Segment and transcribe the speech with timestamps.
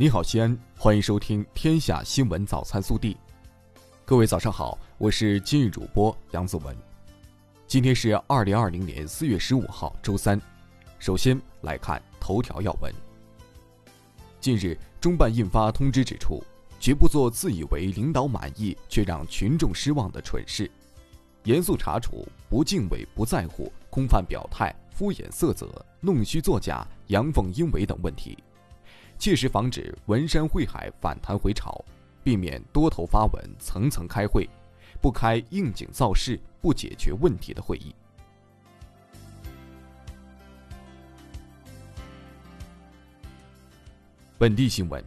[0.00, 3.14] 你好，西安，欢迎收听《天下新闻早餐速递》。
[4.04, 6.72] 各位早上好，我是今日主播杨子文。
[7.66, 10.40] 今天是二零二零年四月十五号，周三。
[11.00, 12.94] 首先来看头条要闻。
[14.40, 16.40] 近日，中办印发通知，指出
[16.78, 20.70] 绝不做自以为领导满意却让群众失望的蠢事，
[21.42, 28.38] 严肃查处不敬畏、不在乎、空泛表态、敷衍塞责、弄虚作假、阳奉阴违等问题。
[29.18, 31.84] 切实防止文山会海反弹回潮，
[32.22, 34.48] 避免多头发文、层层开会，
[35.00, 37.92] 不开应景造势、不解决问题的会议。
[44.38, 45.04] 本地新闻：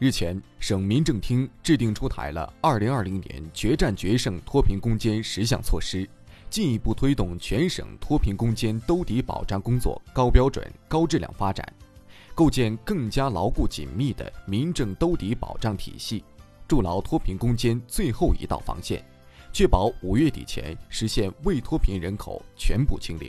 [0.00, 6.08] 日前，省民政厅制定出台了二零二零年决战决胜脱贫攻坚十项措施，
[6.50, 11.64] 进一步推动全省脱贫攻坚兜底保障工作高标准、高质量发展。
[12.38, 16.22] 构建更加牢固紧密的民政兜底保障体系，
[16.68, 19.04] 筑牢脱贫攻坚最后一道防线，
[19.52, 23.28] 确保五月底前实现未脱贫人口全部清零。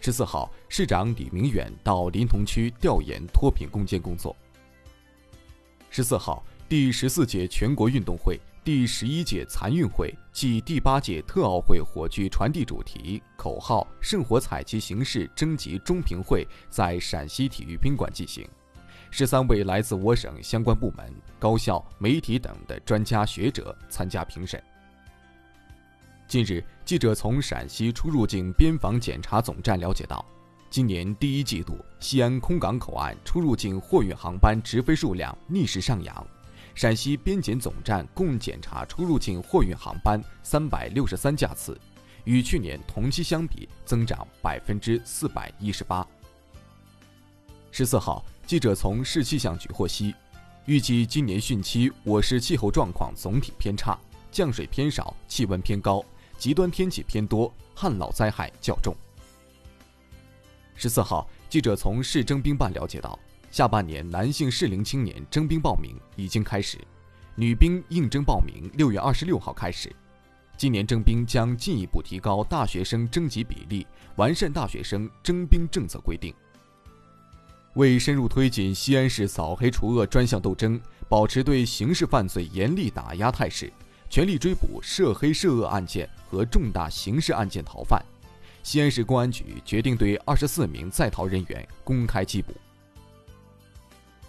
[0.00, 4.34] 十四号，市长李明远到临潼区调研脱贫攻坚工作。
[5.90, 8.40] 十四号，第十四届全国运动会。
[8.66, 18.44] 第十一届残运会暨第八届特奥会火炬传递主题、口号、圣火采集形式征集中评会在陕西体育宾馆进行，
[19.08, 24.60] 十三位来自我省相关部门、高校、媒体等的专家学者参加评审。
[26.26, 30.26] 近日，记者从陕西出入境边防检查总站了解到，
[30.68, 36.26] 今年第一季度西安空港口岸出入境货运航班直飞数量逆势上扬。
[36.76, 41.80] 陕西边检总站共检查出入境货运航班三百六十三架次，
[42.24, 46.06] 与去年同期相比增长百分之四百一十八。
[47.70, 50.14] 十四号，记者从市气象局获悉，
[50.66, 53.98] 预计今年汛期我市气候状况总体偏差，
[54.30, 56.04] 降水偏少，气温偏高，
[56.36, 58.94] 极端天气偏多，旱涝灾害较重。
[60.74, 63.18] 十四号，记者从市征兵办了解到。
[63.56, 66.76] 下半年男性适龄青年征兵报名已经开始，
[67.34, 69.90] 女兵应征报名六月二十六号开始。
[70.58, 73.86] 今年征兵将进一步提高大学生征集比例，
[74.16, 76.34] 完善大学生征兵政策规定。
[77.76, 80.78] 为深入推进西安市扫黑除恶专项斗争，
[81.08, 83.72] 保持对刑事犯罪严厉打压态势，
[84.10, 88.04] 全力追捕涉黑涉恶案件和重大刑事案件逃犯，
[88.62, 92.52] 西安市公安局决定对二十四名在逃人员公开缉捕。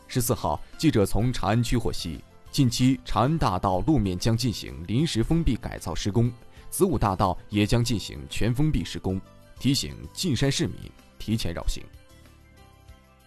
[0.07, 6.31] 十四号，记者从长安区获悉，近期长安大道路面将进行临时封闭改造施工，
[6.69, 9.19] 子午大道也将进行全封闭施工，
[9.59, 10.77] 提醒进山市民
[11.19, 11.83] 提前绕行。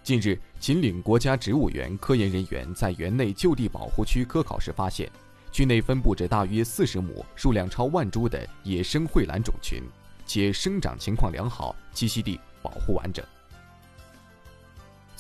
[0.03, 5.09] 近日，秦岭国家植物园科研人员在园内就地保护区科考时发现，
[5.53, 9.83] 区内分布着大约四十亩、数量超万株的野生蕙兰种群，
[10.25, 13.23] 且生长情况良好，栖息地保护完整。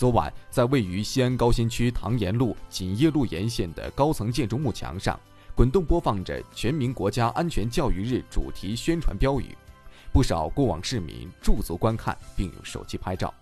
[0.00, 5.20] 昨晚，在位于西安高新区唐延路锦业路沿线的高层建筑幕墙上，
[5.54, 9.54] 滚动播放着全民国家安全教育日主题宣传标语，
[10.10, 13.34] 不少过往市民驻足观看，并用手机拍照。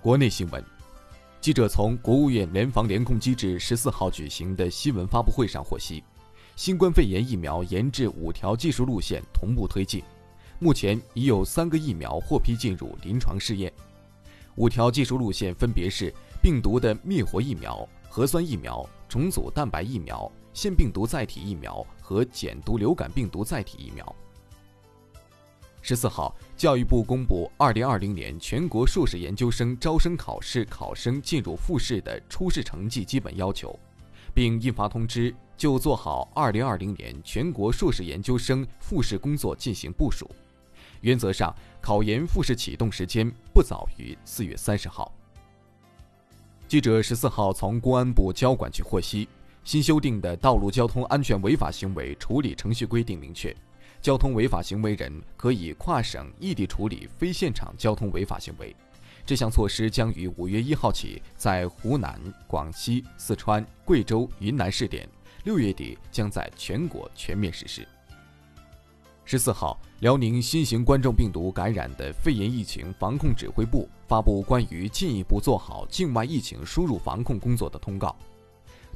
[0.00, 0.64] 国内新闻，
[1.38, 6.02] 记者从国务院联防联控机制十四号举行的新闻发布会上获悉。
[6.60, 10.04] 新冠肺炎疫苗研制五条技术路线同步推进，
[10.58, 13.72] 目前已有三个疫苗获批进入临床试验。
[14.56, 16.12] 五条技术路线分别是
[16.42, 24.14] 病毒的灭活疫苗、核酸疫苗、重组蛋白疫苗、腺病毒载体疫苗和减毒流感病毒载体疫苗。
[25.80, 33.74] 十四号，教育部公布二零二零年全国硕士研究生招生考试考生进入复试的初试成绩基本要求。
[34.34, 40.30] 并印发通知，就做好2020年全国硕士研究生复试工作进行部署。
[41.00, 45.12] 原则上，考研复试启动时间不早于4月30号。
[46.68, 49.28] 记者十四号从公安部交管局获悉，
[49.64, 53.54] 新修订的《道路交通安全违法行为处理程序规定》明确，
[54.00, 58.76] 交通违法行为人可以跨省异地处理非现场交通违法行为。
[59.24, 65.08] 这项措施将于五月一号起在湖南、广西、四川、贵州、云南试点，
[65.44, 67.86] 六月底将在全国全面实施。
[69.24, 78.16] 十四号，辽宁新型冠状病毒感染的肺炎疫情防控指挥部发布关于进一步做好境外疫情输入防控工作的通告。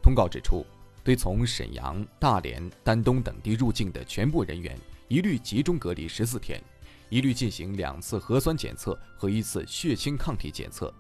[0.02, 0.66] 通告指出，
[1.04, 4.76] 对从沈阳、大连、丹东等地入境的全部人员，
[5.06, 6.60] 一律集中隔离十四天，
[7.14, 10.92] 一律进行两次核酸检测和一次血清抗体检测。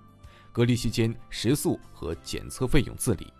[0.52, 3.32] 隔离期间食宿和检测费用自理。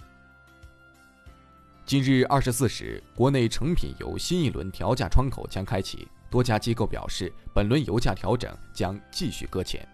[1.87, 9.87] 今日二十四时，国内成品油新一轮调价窗口将开启，多家机构表示，本轮油价调整将继续搁浅。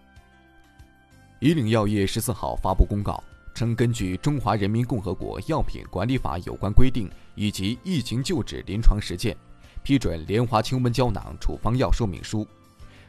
[1.38, 3.23] 以岭药业十四号发布公告
[3.55, 9.37] 称，根据《中华人民共和国药品管理法》有关规定以及疫情救治临床实践，
[9.83, 12.49] 批准莲花清瘟胶囊处方药说明书。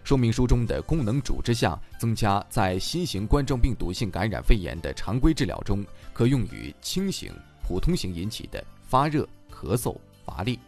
[0.03, 7.31] 说明书中的功能主治项增加，在新型冠状病毒性感染肺炎的常规治疗中，可用于轻型、
[7.62, 9.95] 普通型引起的发热、咳嗽、
[10.25, 10.59] 乏力。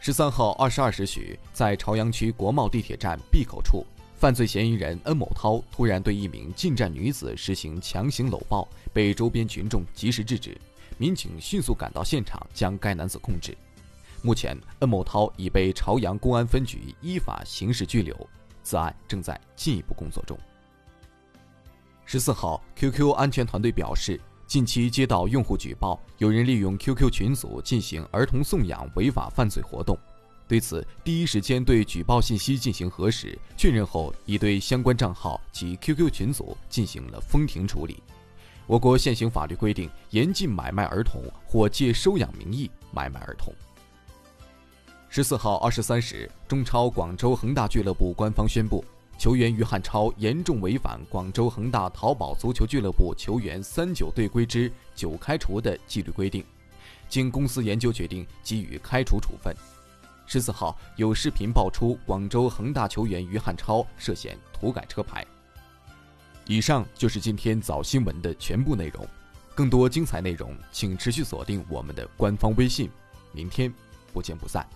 [0.00, 10.56] 十三号二十二时许，在朝阳区国贸地铁站 B 口处，犯罪嫌疑人恩某涛突然对一名进站女子实行强行搂抱，被周边群众及时制止，
[10.98, 13.56] 民警迅速赶到现场，将该男子控制。
[14.26, 18.28] 目前，恩某涛已被朝阳公安分局依法刑事拘留，
[18.64, 20.36] 此案正在进一步工作中。
[22.04, 29.96] 十四号，QQ 安全团队表示，近期接到用户举报，有人利用 QQ 群组进行儿童送养违法犯罪活动。
[30.48, 38.02] 对此，第一时间对举报信息进行核实确认后，已对相关账号及 QQ 群组进行了封停处理。
[38.66, 43.54] 我国现行法律规定，严禁买卖儿童或借收养名义买卖儿童。
[45.16, 48.84] 十四号二十三时，中超广州恒大俱乐部官方宣布，
[49.16, 56.44] 球员于汉超严重违反广州恒大淘宝足球俱乐部球员三九队规之九开除的纪律规定，
[57.08, 59.56] 经公司研究决定给予开除处分。
[60.26, 65.26] 十四号有视频爆出广州恒大球员于汉超涉嫌涂改车牌。
[66.44, 69.08] 以上就是今天早新闻的全部内容，
[69.54, 72.90] 更多精彩内容请持续锁定我们的官方微信，
[73.32, 73.72] 明天
[74.12, 74.68] 不见不散。